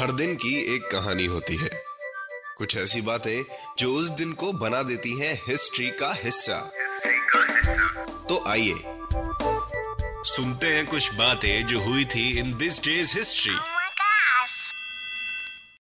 [0.00, 1.70] हर दिन की एक कहानी होती है।
[2.58, 3.44] कुछ ऐसी बातें
[3.78, 6.70] जो उस दिन को बना देती हैं हिस्ट्री का हिस्सा।
[8.28, 8.74] तो आइए
[10.24, 13.54] सुनते हैं कुछ बातें जो हुई थी in this day's history!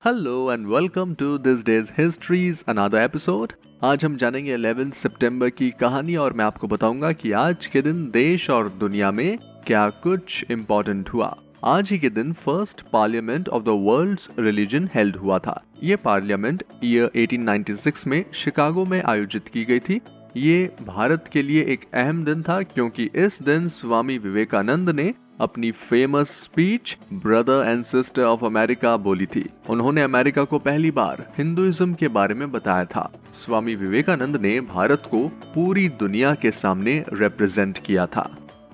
[0.05, 5.72] Hello and welcome to this day's history's another episode आज हम जानेंगे 11 सितंबर की
[5.72, 10.45] कहानी और मैं आपको बताऊँगा कि आज के दिन देश और दुनिया में क्या कुछ
[10.51, 15.63] इम्पोर्टेंट हुआ। आज ही के दिन first parliament of the world's religion held हुआ था।
[15.83, 19.99] ये पार्लियामेंट ईयर 1896 में शिकागो में आयोजित की गई थी।
[20.38, 25.72] ये भारत के लिए एक अहम दिन था क्योंकि इस दिन स्वामी विवेकानंद ने अपनी
[25.72, 31.94] famous speech brother and sister of America बोली थी। उन्होंने अमेरिका को पहली बार हिंदुइज्म
[31.94, 37.77] के बारे में बताया था। स्वामी विवेकानंद ने भारत को पूरी दुनिया के सामने रिप्रेजेंट
[37.77, 38.29] किया था।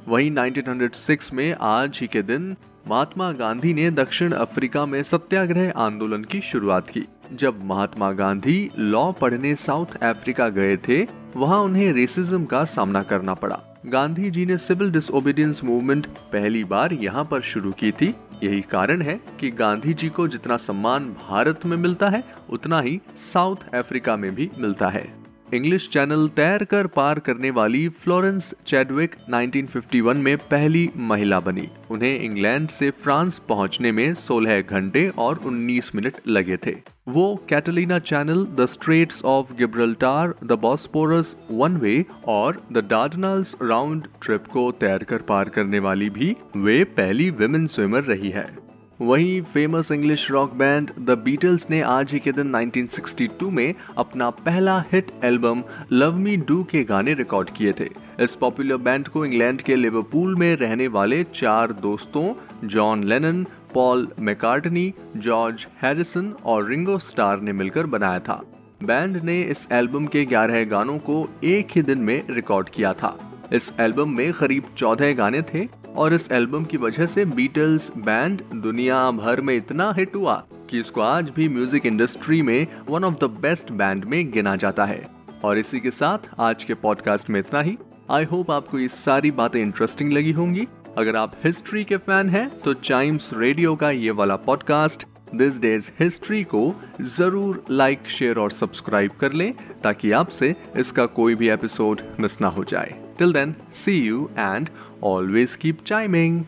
[0.08, 2.56] वहीं 1906 में आज ही के दिन
[2.88, 9.12] महात्मा गांधी ने दक्षिण अफ्रीका में सत्याग्रह आंदोलन की शुरुआत की। जब महात्मा गांधी लॉ
[9.12, 14.58] पढ़ने साउथ अफ्रीका गए थे, वहाँ उन्हें रेसिज्म का सामना करना पड़ा। गांधी जी ने
[14.58, 19.94] सिविल डिसओबीडियंस मूवमेंट पहली बार यहाँ पर शुरू की थी। यही कारण है कि गांधी
[19.94, 23.02] जी को जितना सम्मान भारत में मिलता है, उतना ही
[23.34, 25.21] साउथ अफ्रीका में भी मिलता है।
[25.54, 32.20] इंग्लिश चैनल तैर कर पार करने वाली फ्लोरेंस चैडविक 1951 में पहली महिला बनी। उन्हें
[32.20, 36.76] इंग्लैंड से फ्रांस पहुँचने में 16 घंटे और 19 मिनट लगे थे।
[37.08, 44.08] वो Catalina Channel the Straits of Gibraltar the Bosporus one way और द डार्डनल्स राउंड
[44.22, 48.61] ट्रिप को तैर कर पार करने वाली भी वे पहली विमेन स्विमर रही है।
[49.02, 54.30] वहीं famous English rock band the Beatles ने आज ही के दिन 1962 में अपना
[54.30, 57.90] पहला hit album love me do के गाने रिकॉर्ड किए थे।
[58.20, 62.34] इस पॉपुलर बैंड को इंग्लैंड के लिवरपूल में रहने वाले चार दोस्तों
[62.68, 68.42] John Lennon Paul McCartney George Harrison और रिंगो स्टार ने मिलकर बनाया था।
[68.84, 73.18] बैंड ने इस एल्बम के 11 गानों को एक ही दिन में रिकॉर्ड किया था।
[73.54, 78.42] इस एल्बम में करीब 14 गाने थे। और इस एल्बम की वजह से बीटल्स बैंड
[78.54, 80.36] दुनिया भर में इतना हिट हुआ
[80.70, 84.86] कि इसको आज भी म्यूज़िक इंडस्ट्री में one of the best band में गिना जाता
[84.86, 85.06] है।
[85.44, 87.78] और इसी के साथ आज के पॉडकास्ट में इतना ही।
[88.12, 92.50] आई होप आपको ये सारी बातें इंटरेस्टिंग लगी होंगी। अगर आप हिस्ट्री के फ़ैन हैं
[92.60, 98.52] तो चाइम्स रेडियो का ये वाला पॉडकास्ट दिस डेज़ हिस्ट्री को ज़रूर लाइक शेयर और
[98.52, 99.54] सब्सक्राइब कर लें,
[99.84, 104.72] ताकि आपसे इसका कोई भी एपिसोड मिस ना हो जाए। Till then, see you and
[105.00, 106.48] always keep chiming.